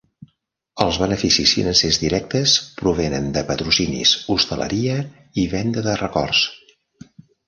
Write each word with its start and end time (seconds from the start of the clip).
Els 0.83 0.95
beneficis 1.01 1.51
financers 1.57 1.99
directes 2.03 2.53
provenen 2.79 3.27
de 3.35 3.43
patrocinis, 3.49 4.13
hosteleria 4.37 4.97
i 5.43 5.45
venda 5.53 5.85
de 5.89 5.95
records. 6.01 6.43